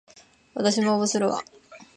[0.55, 1.43] わたしも応募するわ